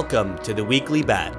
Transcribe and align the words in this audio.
Welcome 0.00 0.38
to 0.38 0.54
the 0.54 0.64
Weekly 0.64 1.02
Bat. 1.02 1.36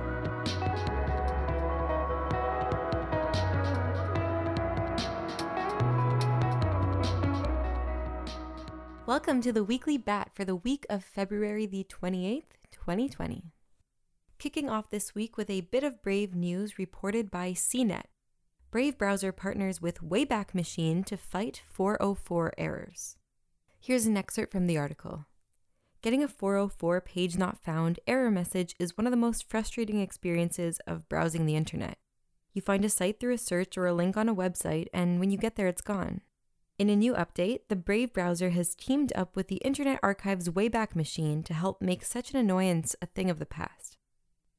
Welcome 9.08 9.42
to 9.42 9.52
the 9.52 9.63
Weekly 9.63 9.97
Bat 9.97 10.29
for 10.35 10.46
the 10.46 10.56
week 10.56 10.85
of 10.92 11.03
February 11.03 11.66
the 11.66 11.84
28th, 11.85 12.44
2020. 12.70 13.46
Kicking 14.38 14.70
off 14.70 14.92
this 14.92 15.16
week 15.16 15.38
with 15.38 15.49
a 15.49 15.62
bit 15.62 15.84
of 15.84 16.03
Brave 16.03 16.35
news 16.35 16.77
reported 16.77 17.31
by 17.31 17.53
CNET. 17.53 18.03
Brave 18.70 18.95
browser 18.95 19.31
partners 19.31 19.81
with 19.81 20.07
Wayback 20.07 20.53
Machine 20.53 21.03
to 21.05 21.17
fight 21.17 21.63
404 21.67 22.53
errors. 22.59 23.17
Here's 23.80 24.05
an 24.05 24.17
excerpt 24.17 24.52
from 24.52 24.67
the 24.67 24.77
article. 24.77 25.25
Getting 26.01 26.23
a 26.23 26.27
404 26.27 26.99
page 27.01 27.37
not 27.37 27.63
found 27.63 27.99
error 28.07 28.31
message 28.31 28.75
is 28.79 28.97
one 28.97 29.05
of 29.05 29.11
the 29.11 29.17
most 29.17 29.47
frustrating 29.47 30.01
experiences 30.01 30.79
of 30.87 31.07
browsing 31.07 31.45
the 31.45 31.55
internet. 31.55 31.99
You 32.53 32.61
find 32.63 32.83
a 32.83 32.89
site 32.89 33.19
through 33.19 33.35
a 33.35 33.37
search 33.37 33.77
or 33.77 33.85
a 33.85 33.93
link 33.93 34.17
on 34.17 34.27
a 34.27 34.35
website, 34.35 34.87
and 34.93 35.19
when 35.19 35.29
you 35.29 35.37
get 35.37 35.57
there, 35.57 35.67
it's 35.67 35.81
gone. 35.81 36.21
In 36.79 36.89
a 36.89 36.95
new 36.95 37.13
update, 37.13 37.59
the 37.69 37.75
Brave 37.75 38.13
browser 38.13 38.49
has 38.49 38.73
teamed 38.73 39.13
up 39.15 39.35
with 39.35 39.47
the 39.47 39.57
Internet 39.57 39.99
Archive's 40.01 40.49
Wayback 40.49 40.95
Machine 40.95 41.43
to 41.43 41.53
help 41.53 41.83
make 41.83 42.03
such 42.03 42.31
an 42.31 42.38
annoyance 42.38 42.95
a 42.99 43.05
thing 43.05 43.29
of 43.29 43.38
the 43.38 43.45
past. 43.45 43.95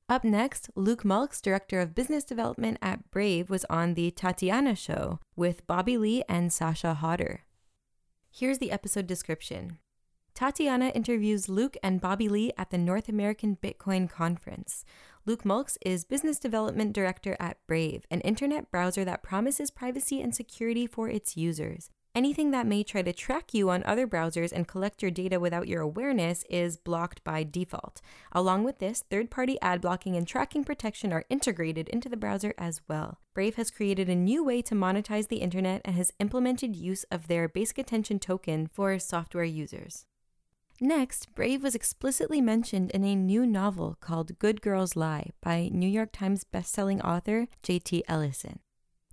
Up 0.09 0.23
next, 0.23 0.71
Luke 0.77 1.03
Mulks, 1.03 1.43
Director 1.43 1.81
of 1.81 1.95
Business 1.95 2.23
Development 2.23 2.79
at 2.81 3.11
Brave, 3.11 3.51
was 3.51 3.65
on 3.69 3.95
The 3.95 4.13
Tatiana 4.13 4.77
Show 4.77 5.19
with 5.35 5.67
Bobby 5.67 5.99
Lee 5.99 6.23
and 6.29 6.53
Sasha 6.53 6.95
Hodder. 6.95 7.41
Here's 8.31 8.59
the 8.59 8.71
episode 8.71 9.09
description. 9.09 9.79
Tatiana 10.35 10.89
interviews 10.89 11.49
Luke 11.49 11.77
and 11.83 12.01
Bobby 12.01 12.29
Lee 12.29 12.53
at 12.57 12.71
the 12.71 12.79
North 12.79 13.09
American 13.09 13.59
Bitcoin 13.63 14.09
Conference. 14.09 14.85
Luke 15.27 15.45
Mulks 15.45 15.77
is 15.85 16.05
Business 16.05 16.39
Development 16.39 16.93
Director 16.93 17.37
at 17.39 17.59
Brave, 17.67 18.07
an 18.11 18.23
internet 18.23 18.71
browser 18.71 19.05
that 19.05 19.23
promises 19.23 19.71
privacy 19.71 20.23
and 20.23 20.35
security 20.35 20.87
for 20.87 21.09
its 21.09 21.37
users. 21.37 21.91
Anything 22.15 22.51
that 22.51 22.67
may 22.67 22.83
try 22.83 23.03
to 23.03 23.13
track 23.13 23.55
you 23.55 23.71
on 23.71 23.83
other 23.85 24.07
browsers 24.07 24.53
and 24.53 24.67
collect 24.67 25.01
your 25.01 25.11
data 25.11 25.39
without 25.39 25.69
your 25.69 25.81
awareness 25.81 26.45
is 26.51 26.77
blocked 26.77 27.23
by 27.25 27.43
default. 27.43 28.01
Along 28.33 28.65
with 28.65 28.81
this, 28.81 29.05
third 29.11 29.31
party 29.31 29.59
ad 29.63 29.81
blocking 29.81 30.17
and 30.17 30.27
tracking 30.27 30.65
protection 30.65 31.13
are 31.13 31.25
integrated 31.31 31.89
into 31.89 32.09
the 32.09 32.17
browser 32.17 32.53
as 32.59 32.81
well. 32.89 33.19
Brave 33.33 33.57
has 33.57 33.71
created 33.71 34.09
a 34.09 34.15
new 34.15 34.43
way 34.43 34.61
to 34.63 34.75
monetize 34.75 35.29
the 35.29 35.37
internet 35.37 35.83
and 35.85 35.95
has 35.95 36.13
implemented 36.19 36.75
use 36.75 37.05
of 37.05 37.29
their 37.29 37.49
basic 37.49 37.79
attention 37.79 38.19
token 38.19 38.67
for 38.67 38.99
software 38.99 39.45
users. 39.45 40.05
Next, 40.83 41.33
Brave 41.37 41.63
was 41.63 41.77
explicitly 41.77 42.41
mentioned 42.41 42.91
in 42.91 43.05
a 43.05 43.15
new 43.15 43.47
novel 43.47 43.97
called 44.01 44.37
Good 44.41 44.61
Girls 44.61 44.97
Lie 44.97 45.31
by 45.41 45.71
New 45.73 45.87
York 45.87 46.11
Times 46.11 46.45
bestselling 46.53 47.01
author 47.05 47.47
J.T. 47.63 48.03
Ellison. 48.09 48.59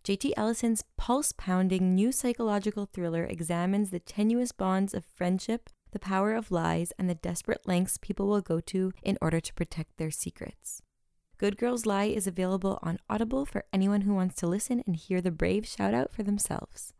J.T. 0.04 0.34
Ellison's 0.36 0.84
pulse 0.98 1.32
pounding 1.32 1.94
new 1.94 2.12
psychological 2.12 2.88
thriller 2.88 3.24
examines 3.24 3.92
the 3.92 4.00
tenuous 4.00 4.52
bonds 4.52 4.96
of 4.96 5.06
friendship, 5.06 5.70
the 5.92 6.00
power 6.00 6.34
of 6.34 6.50
lies, 6.50 6.92
and 6.98 7.08
the 7.08 7.14
desperate 7.14 7.62
lengths 7.68 8.00
people 8.00 8.26
will 8.26 8.42
go 8.42 8.60
to 8.62 8.92
in 9.04 9.20
order 9.22 9.40
to 9.40 9.54
protect 9.54 9.98
their 9.98 10.10
secrets. 10.10 10.82
Good 11.38 11.56
Girls 11.56 11.86
Lie 11.86 12.06
is 12.06 12.26
available 12.26 12.80
on 12.82 12.98
Audible 13.08 13.46
for 13.46 13.64
anyone 13.72 14.02
who 14.02 14.16
wants 14.16 14.38
to 14.38 14.48
listen 14.48 14.82
and 14.88 14.96
hear 14.96 15.22
the 15.22 15.30
Brave 15.30 15.68
shout 15.68 15.94
out 15.94 16.12
for 16.12 16.24
themselves. 16.24 16.94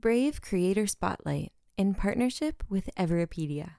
Brave 0.00 0.42
Creator 0.42 0.88
Spotlight 0.88 1.52
in 1.76 1.94
partnership 1.94 2.64
with 2.68 2.90
Everipedia. 2.98 3.77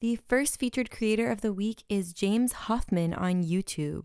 The 0.00 0.16
first 0.16 0.58
featured 0.58 0.90
creator 0.90 1.30
of 1.30 1.42
the 1.42 1.52
week 1.52 1.84
is 1.90 2.14
James 2.14 2.52
Hoffmann 2.52 3.12
on 3.12 3.44
YouTube. 3.44 4.04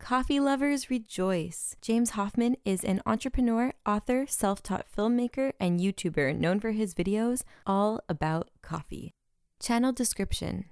Coffee 0.00 0.40
lovers 0.40 0.90
rejoice! 0.90 1.76
James 1.80 2.10
Hoffmann 2.10 2.56
is 2.64 2.82
an 2.82 3.00
entrepreneur, 3.06 3.72
author, 3.86 4.26
self 4.26 4.64
taught 4.64 4.86
filmmaker, 4.90 5.52
and 5.60 5.78
YouTuber 5.78 6.36
known 6.36 6.58
for 6.58 6.72
his 6.72 6.92
videos 6.92 7.44
all 7.64 8.00
about 8.08 8.50
coffee. 8.62 9.12
Channel 9.60 9.92
description 9.92 10.64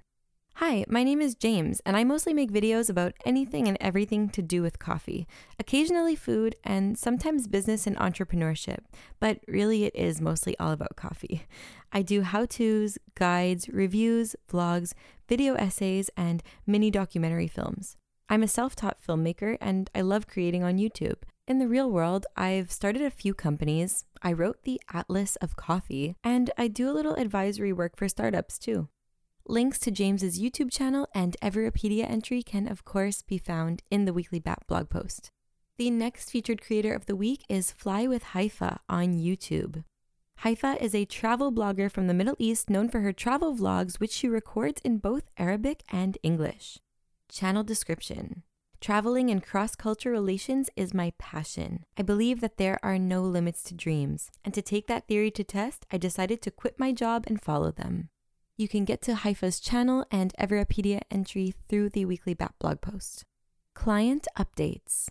Hi, 0.59 0.85
my 0.89 1.03
name 1.03 1.21
is 1.21 1.35
James, 1.35 1.81
and 1.85 1.95
I 1.95 2.03
mostly 2.03 2.33
make 2.33 2.51
videos 2.51 2.89
about 2.89 3.13
anything 3.27 3.67
and 3.67 3.77
everything 3.79 4.27
to 4.29 4.41
do 4.41 4.63
with 4.63 4.79
coffee, 4.79 5.27
occasionally 5.59 6.15
food, 6.15 6.55
and 6.63 6.97
sometimes 6.97 7.47
business 7.47 7.85
and 7.85 7.95
entrepreneurship, 7.97 8.79
but 9.19 9.39
really 9.47 9.83
it 9.83 9.95
is 9.95 10.19
mostly 10.19 10.57
all 10.57 10.71
about 10.71 10.95
coffee. 10.95 11.43
I 11.93 12.01
do 12.01 12.23
how 12.23 12.47
to's, 12.47 12.97
guides, 13.13 13.69
reviews, 13.69 14.35
vlogs, 14.51 14.93
video 15.29 15.53
essays, 15.53 16.09
and 16.17 16.41
mini 16.65 16.89
documentary 16.89 17.47
films. 17.47 17.95
I'm 18.27 18.41
a 18.41 18.47
self 18.47 18.75
taught 18.75 18.97
filmmaker 18.99 19.57
and 19.61 19.91
I 19.93 20.01
love 20.01 20.25
creating 20.25 20.63
on 20.63 20.79
YouTube. 20.79 21.17
In 21.47 21.59
the 21.59 21.67
real 21.67 21.91
world, 21.91 22.25
I've 22.35 22.71
started 22.71 23.03
a 23.03 23.11
few 23.11 23.35
companies, 23.35 24.05
I 24.23 24.33
wrote 24.33 24.63
the 24.63 24.81
Atlas 24.91 25.35
of 25.35 25.55
Coffee, 25.55 26.15
and 26.23 26.49
I 26.57 26.67
do 26.67 26.89
a 26.89 26.97
little 26.97 27.13
advisory 27.13 27.71
work 27.71 27.95
for 27.95 28.09
startups 28.09 28.57
too. 28.57 28.87
Links 29.49 29.79
to 29.79 29.91
James's 29.91 30.41
YouTube 30.41 30.69
channel 30.69 31.07
and 31.15 31.37
Everipedia 31.41 32.03
entry 32.03 32.43
can, 32.43 32.67
of 32.67 32.83
course, 32.83 33.21
be 33.21 33.37
found 33.37 33.81
in 33.89 34.03
the 34.03 34.11
Weekly 34.11 34.39
Bat 34.39 34.63
blog 34.67 34.89
post. 34.89 35.31
The 35.77 35.89
next 35.89 36.31
featured 36.31 36.61
creator 36.61 36.93
of 36.93 37.05
the 37.05 37.15
week 37.15 37.45
is 37.47 37.71
Fly 37.71 38.07
with 38.07 38.23
Haifa 38.33 38.81
on 38.89 39.13
YouTube. 39.13 39.85
Haifa 40.39 40.83
is 40.83 40.93
a 40.93 41.05
travel 41.05 41.53
blogger 41.53 41.89
from 41.89 42.07
the 42.07 42.13
Middle 42.13 42.35
East 42.37 42.69
known 42.69 42.89
for 42.89 42.99
her 42.99 43.13
travel 43.13 43.55
vlogs, 43.55 44.01
which 44.01 44.11
she 44.11 44.27
records 44.27 44.81
in 44.83 44.97
both 44.97 45.29
Arabic 45.37 45.81
and 45.89 46.17
English. 46.23 46.79
Channel 47.29 47.63
description 47.63 48.43
Traveling 48.81 49.29
and 49.29 49.41
cross 49.41 49.77
culture 49.77 50.11
relations 50.11 50.69
is 50.75 50.93
my 50.93 51.13
passion. 51.19 51.85
I 51.95 52.01
believe 52.01 52.41
that 52.41 52.57
there 52.57 52.81
are 52.83 52.99
no 52.99 53.21
limits 53.21 53.63
to 53.63 53.73
dreams, 53.73 54.29
and 54.43 54.53
to 54.53 54.61
take 54.61 54.87
that 54.87 55.07
theory 55.07 55.31
to 55.31 55.45
test, 55.45 55.85
I 55.89 55.97
decided 55.97 56.41
to 56.41 56.51
quit 56.51 56.77
my 56.77 56.91
job 56.91 57.23
and 57.27 57.41
follow 57.41 57.71
them. 57.71 58.09
You 58.57 58.67
can 58.67 58.85
get 58.85 59.03
to 59.03 59.13
Haifa's 59.13 59.59
channel 59.59 60.03
and 60.09 60.33
Everipedia 60.39 61.01
entry 61.11 61.53
through 61.69 61.89
the 61.89 62.05
weekly 62.05 62.33
Bat 62.33 62.55
blog 62.59 62.81
post. 62.81 63.23
Client 63.75 64.27
updates. 64.35 65.09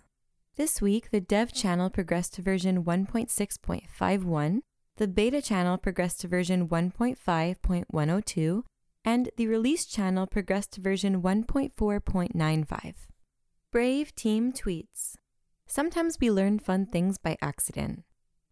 This 0.57 0.81
week, 0.81 1.11
the 1.11 1.21
dev 1.21 1.53
channel 1.53 1.89
progressed 1.89 2.33
to 2.33 2.41
version 2.41 2.83
1.6.51, 2.83 4.59
the 4.97 5.07
beta 5.07 5.41
channel 5.41 5.77
progressed 5.77 6.19
to 6.21 6.27
version 6.27 6.67
1.5.102, 6.67 8.63
and 9.05 9.29
the 9.37 9.47
release 9.47 9.85
channel 9.85 10.27
progressed 10.27 10.73
to 10.73 10.81
version 10.81 11.21
1.4.95. 11.21 12.95
Brave 13.71 14.13
Team 14.13 14.51
tweets 14.51 15.15
Sometimes 15.65 16.17
we 16.19 16.29
learn 16.29 16.59
fun 16.59 16.85
things 16.85 17.17
by 17.17 17.37
accident. 17.41 18.03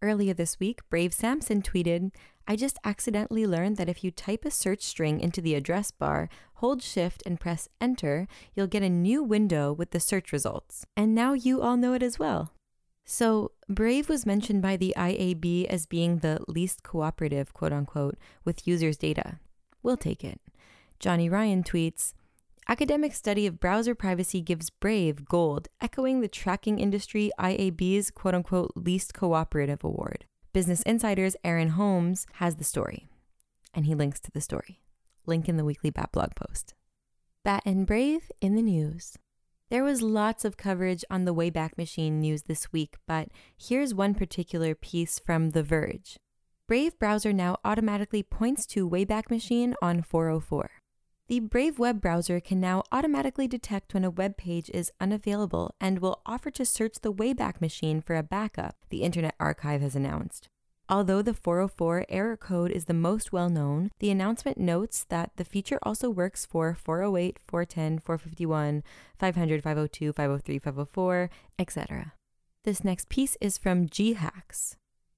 Earlier 0.01 0.33
this 0.33 0.59
week, 0.59 0.81
Brave 0.89 1.13
Sampson 1.13 1.61
tweeted, 1.61 2.11
I 2.47 2.55
just 2.55 2.77
accidentally 2.83 3.47
learned 3.47 3.77
that 3.77 3.89
if 3.89 4.03
you 4.03 4.11
type 4.11 4.45
a 4.45 4.51
search 4.51 4.83
string 4.83 5.19
into 5.19 5.41
the 5.41 5.55
address 5.55 5.91
bar, 5.91 6.29
hold 6.55 6.83
shift 6.83 7.23
and 7.25 7.39
press 7.39 7.67
enter, 7.81 8.27
you'll 8.53 8.67
get 8.67 8.83
a 8.83 8.89
new 8.89 9.23
window 9.23 9.73
with 9.73 9.91
the 9.91 9.99
search 9.99 10.31
results. 10.31 10.85
And 10.95 11.15
now 11.15 11.33
you 11.33 11.61
all 11.61 11.77
know 11.77 11.93
it 11.93 12.03
as 12.03 12.19
well. 12.19 12.51
So, 13.03 13.51
Brave 13.69 14.09
was 14.09 14.25
mentioned 14.25 14.61
by 14.61 14.77
the 14.77 14.93
IAB 14.97 15.65
as 15.65 15.85
being 15.85 16.19
the 16.19 16.39
least 16.47 16.83
cooperative, 16.83 17.53
quote 17.53 17.73
unquote, 17.73 18.17
with 18.43 18.67
users' 18.67 18.97
data. 18.97 19.39
We'll 19.83 19.97
take 19.97 20.23
it. 20.23 20.41
Johnny 20.99 21.29
Ryan 21.29 21.63
tweets 21.63 22.13
Academic 22.67 23.13
study 23.13 23.45
of 23.45 23.59
browser 23.59 23.93
privacy 23.93 24.41
gives 24.41 24.71
Brave 24.71 25.25
gold, 25.25 25.67
echoing 25.81 26.21
the 26.21 26.27
tracking 26.27 26.79
industry 26.79 27.31
IAB's 27.39 28.09
quote 28.09 28.33
unquote 28.33 28.71
least 28.75 29.13
cooperative 29.13 29.83
award. 29.83 30.25
Business 30.55 30.83
Insider's 30.83 31.35
Aaron 31.43 31.71
Holmes 31.71 32.27
has 32.35 32.55
the 32.55 32.63
story, 32.63 33.09
and 33.73 33.85
he 33.85 33.93
links 33.93 34.21
to 34.21 34.31
the 34.31 34.39
story. 34.39 34.79
Link 35.25 35.49
in 35.49 35.57
the 35.57 35.65
weekly 35.65 35.89
Bat 35.89 36.13
blog 36.13 36.29
post. 36.33 36.73
Bat 37.43 37.63
and 37.65 37.85
Brave 37.85 38.31
in 38.39 38.55
the 38.55 38.61
news. 38.61 39.17
There 39.69 39.83
was 39.83 40.01
lots 40.01 40.45
of 40.45 40.55
coverage 40.55 41.03
on 41.09 41.25
the 41.25 41.33
Wayback 41.33 41.77
Machine 41.77 42.21
news 42.21 42.43
this 42.43 42.71
week, 42.71 42.95
but 43.05 43.27
here's 43.57 43.93
one 43.93 44.15
particular 44.15 44.75
piece 44.75 45.19
from 45.19 45.49
The 45.49 45.61
Verge. 45.61 46.15
Brave 46.69 46.97
browser 46.97 47.33
now 47.33 47.57
automatically 47.65 48.23
points 48.23 48.65
to 48.67 48.89
Wayback 48.89 49.29
Machine 49.29 49.75
on 49.81 50.03
404. 50.03 50.69
The 51.27 51.39
Brave 51.39 51.79
web 51.79 52.01
browser 52.01 52.39
can 52.39 52.59
now 52.59 52.83
automatically 52.91 53.47
detect 53.47 53.95
when 53.95 54.03
a 54.03 54.11
web 54.11 54.37
page 54.37 54.69
is 54.71 54.91
unavailable 54.99 55.73
and 55.81 55.97
will 55.97 56.21
offer 56.23 56.51
to 56.51 56.63
search 56.63 56.97
the 57.01 57.11
Wayback 57.11 57.59
Machine 57.59 57.99
for 57.99 58.15
a 58.15 58.21
backup, 58.21 58.75
the 58.91 59.01
Internet 59.01 59.33
Archive 59.39 59.81
has 59.81 59.95
announced. 59.95 60.49
Although 60.87 61.23
the 61.23 61.33
404 61.33 62.05
error 62.09 62.37
code 62.37 62.69
is 62.69 62.85
the 62.85 62.93
most 62.93 63.33
well 63.33 63.49
known, 63.49 63.89
the 63.97 64.11
announcement 64.11 64.59
notes 64.59 65.03
that 65.09 65.31
the 65.37 65.43
feature 65.43 65.79
also 65.81 66.11
works 66.11 66.45
for 66.45 66.75
408, 66.75 67.39
410, 67.47 67.97
451, 67.97 68.83
500, 69.17 69.63
502, 69.63 70.13
503, 70.13 70.59
504, 70.59 71.29
etc. 71.57 72.13
This 72.65 72.83
next 72.83 73.09
piece 73.09 73.35
is 73.41 73.57
from 73.57 73.89
GHacks. 73.89 74.75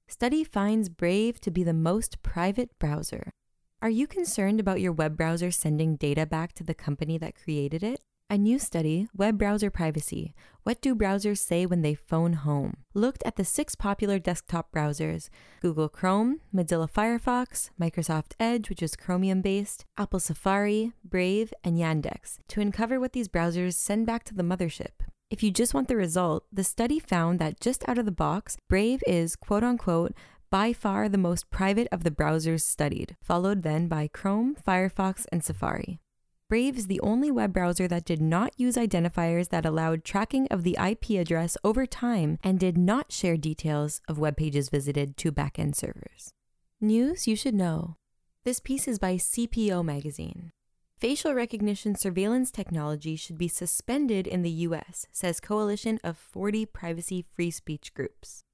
Study 0.07 0.45
finds 0.45 0.87
Brave 0.87 1.41
to 1.41 1.51
be 1.51 1.63
the 1.63 1.73
most 1.73 2.23
private 2.23 2.69
browser. 2.79 3.31
Are 3.79 3.91
you 3.91 4.07
concerned 4.07 4.59
about 4.59 4.81
your 4.81 4.91
web 4.91 5.15
browser 5.15 5.51
sending 5.51 5.97
data 5.97 6.25
back 6.25 6.53
to 6.53 6.63
the 6.63 6.73
company 6.73 7.19
that 7.19 7.35
created 7.35 7.83
it? 7.83 7.99
A 8.27 8.35
new 8.35 8.57
study, 8.57 9.07
Web 9.15 9.37
Browser 9.37 9.69
Privacy 9.69 10.33
What 10.63 10.81
Do 10.81 10.95
Browsers 10.95 11.37
Say 11.37 11.67
When 11.67 11.83
They 11.83 11.93
Phone 11.93 12.33
Home? 12.33 12.77
looked 12.95 13.21
at 13.23 13.35
the 13.35 13.45
six 13.45 13.75
popular 13.75 14.17
desktop 14.17 14.71
browsers 14.71 15.29
Google 15.61 15.89
Chrome, 15.89 16.41
Mozilla 16.51 16.91
Firefox, 16.91 17.69
Microsoft 17.79 18.31
Edge, 18.39 18.67
which 18.67 18.81
is 18.81 18.95
Chromium 18.95 19.41
based, 19.41 19.85
Apple 19.95 20.19
Safari, 20.19 20.93
Brave, 21.03 21.53
and 21.63 21.77
Yandex 21.77 22.39
to 22.47 22.61
uncover 22.61 22.99
what 22.99 23.13
these 23.13 23.27
browsers 23.27 23.75
send 23.75 24.07
back 24.07 24.23
to 24.23 24.33
the 24.33 24.41
mothership. 24.41 25.05
If 25.29 25.43
you 25.43 25.51
just 25.51 25.73
want 25.73 25.87
the 25.87 25.97
result, 25.97 26.45
the 26.51 26.63
study 26.63 26.99
found 26.99 27.37
that 27.39 27.59
just 27.59 27.87
out 27.87 27.97
of 27.97 28.05
the 28.05 28.11
box, 28.11 28.57
Brave 28.67 29.03
is 29.05 29.35
quote 29.35 29.63
unquote 29.63 30.13
by 30.49 30.73
far 30.73 31.09
the 31.09 31.17
most 31.17 31.49
private 31.49 31.87
of 31.91 32.03
the 32.03 32.11
browsers 32.11 32.61
studied, 32.61 33.15
followed 33.21 33.63
then 33.63 33.87
by 33.87 34.07
Chrome, 34.07 34.55
Firefox, 34.55 35.25
and 35.31 35.43
Safari. 35.43 35.99
Brave 36.49 36.77
is 36.77 36.87
the 36.87 37.01
only 37.01 37.29
web 37.29 37.51
browser 37.51 37.89
that 37.89 38.05
did 38.05 38.21
not 38.21 38.53
use 38.57 38.75
identifiers 38.75 39.49
that 39.49 39.65
allowed 39.65 40.05
tracking 40.05 40.47
of 40.49 40.63
the 40.63 40.77
IP 40.81 41.19
address 41.19 41.57
over 41.61 41.85
time 41.85 42.39
and 42.41 42.57
did 42.57 42.77
not 42.77 43.11
share 43.11 43.35
details 43.35 43.99
of 44.07 44.17
web 44.17 44.37
pages 44.37 44.69
visited 44.69 45.17
to 45.17 45.31
backend 45.31 45.75
servers. 45.75 46.31
News 46.79 47.27
you 47.27 47.35
should 47.35 47.55
know. 47.55 47.97
This 48.45 48.61
piece 48.61 48.87
is 48.87 48.97
by 48.97 49.15
CPO 49.15 49.83
Magazine. 49.83 50.51
Facial 50.97 51.33
recognition 51.33 51.95
surveillance 51.95 52.49
technology 52.49 53.17
should 53.17 53.37
be 53.37 53.49
suspended 53.49 54.25
in 54.25 54.41
the 54.41 54.49
US, 54.49 55.05
says 55.11 55.41
coalition 55.41 55.99
of 56.01 56.17
40 56.17 56.65
privacy 56.65 57.25
free 57.35 57.51
speech 57.51 57.93
groups. 57.93 58.45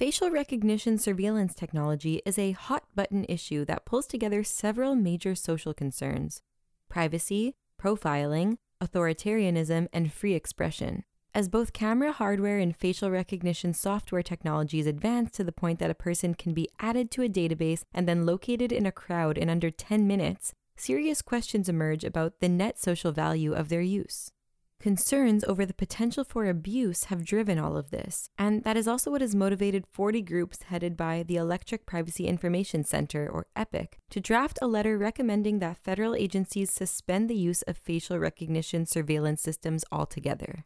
Facial 0.00 0.30
recognition 0.30 0.96
surveillance 0.96 1.54
technology 1.54 2.22
is 2.24 2.38
a 2.38 2.52
hot 2.52 2.84
button 2.94 3.26
issue 3.28 3.66
that 3.66 3.84
pulls 3.84 4.06
together 4.06 4.42
several 4.42 4.94
major 4.94 5.34
social 5.34 5.74
concerns 5.74 6.40
privacy, 6.88 7.54
profiling, 7.78 8.56
authoritarianism, 8.82 9.88
and 9.92 10.10
free 10.10 10.32
expression. 10.32 11.04
As 11.34 11.50
both 11.50 11.74
camera 11.74 12.12
hardware 12.12 12.56
and 12.56 12.74
facial 12.74 13.10
recognition 13.10 13.74
software 13.74 14.22
technologies 14.22 14.86
advance 14.86 15.32
to 15.32 15.44
the 15.44 15.52
point 15.52 15.78
that 15.80 15.90
a 15.90 15.94
person 15.94 16.32
can 16.32 16.54
be 16.54 16.70
added 16.78 17.10
to 17.10 17.22
a 17.22 17.28
database 17.28 17.82
and 17.92 18.08
then 18.08 18.24
located 18.24 18.72
in 18.72 18.86
a 18.86 18.92
crowd 18.92 19.36
in 19.36 19.50
under 19.50 19.70
10 19.70 20.06
minutes, 20.06 20.54
serious 20.76 21.20
questions 21.20 21.68
emerge 21.68 22.04
about 22.04 22.40
the 22.40 22.48
net 22.48 22.78
social 22.78 23.12
value 23.12 23.52
of 23.52 23.68
their 23.68 23.82
use. 23.82 24.32
Concerns 24.80 25.44
over 25.44 25.66
the 25.66 25.74
potential 25.74 26.24
for 26.24 26.46
abuse 26.46 27.04
have 27.04 27.22
driven 27.22 27.58
all 27.58 27.76
of 27.76 27.90
this, 27.90 28.30
and 28.38 28.64
that 28.64 28.78
is 28.78 28.88
also 28.88 29.10
what 29.10 29.20
has 29.20 29.34
motivated 29.34 29.84
40 29.92 30.22
groups 30.22 30.62
headed 30.62 30.96
by 30.96 31.22
the 31.22 31.36
Electric 31.36 31.84
Privacy 31.84 32.26
Information 32.26 32.82
Center, 32.82 33.28
or 33.28 33.44
EPIC, 33.54 33.98
to 34.08 34.20
draft 34.20 34.58
a 34.62 34.66
letter 34.66 34.96
recommending 34.96 35.58
that 35.58 35.76
federal 35.76 36.14
agencies 36.14 36.70
suspend 36.70 37.28
the 37.28 37.36
use 37.36 37.60
of 37.62 37.76
facial 37.76 38.18
recognition 38.18 38.86
surveillance 38.86 39.42
systems 39.42 39.84
altogether. 39.92 40.64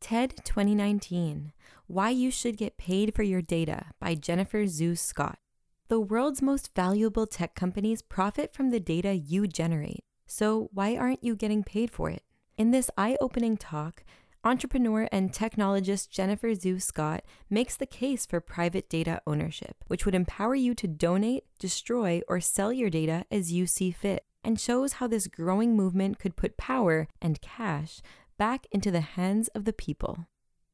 TED 0.00 0.36
2019 0.44 1.52
Why 1.88 2.10
You 2.10 2.30
Should 2.30 2.58
Get 2.58 2.78
Paid 2.78 3.16
for 3.16 3.24
Your 3.24 3.42
Data 3.42 3.86
by 3.98 4.14
Jennifer 4.14 4.62
Zhu 4.62 4.96
Scott. 4.96 5.40
The 5.88 5.98
world's 5.98 6.40
most 6.40 6.72
valuable 6.76 7.26
tech 7.26 7.56
companies 7.56 8.00
profit 8.00 8.54
from 8.54 8.70
the 8.70 8.78
data 8.78 9.14
you 9.14 9.48
generate. 9.48 10.04
So, 10.28 10.68
why 10.72 10.96
aren't 10.96 11.24
you 11.24 11.34
getting 11.34 11.64
paid 11.64 11.90
for 11.90 12.10
it? 12.10 12.22
In 12.58 12.70
this 12.70 12.90
eye 12.96 13.18
opening 13.20 13.58
talk, 13.58 14.02
entrepreneur 14.42 15.06
and 15.12 15.30
technologist 15.30 16.08
Jennifer 16.08 16.48
Zhu 16.48 16.80
Scott 16.80 17.22
makes 17.50 17.76
the 17.76 17.84
case 17.84 18.24
for 18.24 18.40
private 18.40 18.88
data 18.88 19.20
ownership, 19.26 19.84
which 19.88 20.06
would 20.06 20.14
empower 20.14 20.54
you 20.54 20.74
to 20.76 20.88
donate, 20.88 21.44
destroy, 21.58 22.22
or 22.26 22.40
sell 22.40 22.72
your 22.72 22.88
data 22.88 23.26
as 23.30 23.52
you 23.52 23.66
see 23.66 23.90
fit, 23.90 24.24
and 24.42 24.58
shows 24.58 24.94
how 24.94 25.06
this 25.06 25.26
growing 25.26 25.76
movement 25.76 26.18
could 26.18 26.34
put 26.34 26.56
power 26.56 27.08
and 27.20 27.42
cash 27.42 28.00
back 28.38 28.66
into 28.72 28.90
the 28.90 29.02
hands 29.02 29.48
of 29.48 29.66
the 29.66 29.72
people. 29.74 30.26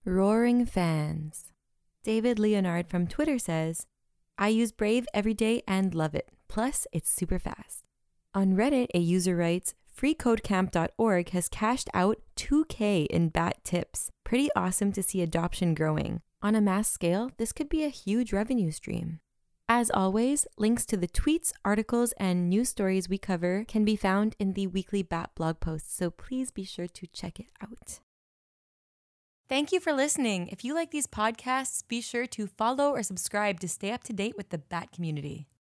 Roaring 0.05 0.64
fans. 0.64 1.52
David 2.05 2.38
Leonard 2.38 2.87
from 2.87 3.08
Twitter 3.08 3.40
says, 3.40 3.87
I 4.38 4.49
use 4.49 4.70
Brave 4.70 5.06
every 5.12 5.34
day 5.34 5.64
and 5.67 5.96
love 5.96 6.14
it. 6.14 6.29
Plus, 6.46 6.87
it's 6.93 7.11
super 7.11 7.40
fast. 7.40 7.82
On 8.34 8.55
Reddit, 8.55 8.87
a 8.94 9.00
user 9.00 9.37
writes, 9.37 9.75
freecodecamp.org 9.96 11.30
has 11.30 11.48
cashed 11.48 11.88
out 11.94 12.18
2K 12.36 13.06
in 13.06 13.28
BAT 13.28 13.62
tips. 13.64 14.10
Pretty 14.24 14.48
awesome 14.56 14.92
to 14.92 15.02
see 15.02 15.22
adoption 15.22 15.74
growing. 15.74 16.20
On 16.42 16.54
a 16.54 16.60
mass 16.60 16.88
scale, 16.88 17.30
this 17.38 17.52
could 17.52 17.68
be 17.68 17.84
a 17.84 17.88
huge 17.88 18.32
revenue 18.32 18.70
stream. 18.70 19.20
As 19.68 19.90
always, 19.90 20.46
links 20.58 20.84
to 20.86 20.96
the 20.96 21.08
tweets, 21.08 21.52
articles, 21.64 22.12
and 22.18 22.50
news 22.50 22.68
stories 22.68 23.08
we 23.08 23.16
cover 23.16 23.64
can 23.66 23.84
be 23.84 23.96
found 23.96 24.36
in 24.38 24.52
the 24.52 24.66
weekly 24.66 25.02
BAT 25.02 25.30
blog 25.34 25.60
post, 25.60 25.96
so 25.96 26.10
please 26.10 26.50
be 26.50 26.64
sure 26.64 26.88
to 26.88 27.06
check 27.06 27.38
it 27.40 27.46
out. 27.62 28.00
Thank 29.48 29.70
you 29.70 29.80
for 29.80 29.92
listening. 29.92 30.48
If 30.48 30.64
you 30.64 30.74
like 30.74 30.90
these 30.90 31.06
podcasts, 31.06 31.86
be 31.86 32.00
sure 32.00 32.26
to 32.26 32.46
follow 32.46 32.90
or 32.90 33.02
subscribe 33.02 33.60
to 33.60 33.68
stay 33.68 33.92
up 33.92 34.02
to 34.04 34.12
date 34.12 34.36
with 34.36 34.50
the 34.50 34.58
BAT 34.58 34.92
community. 34.92 35.46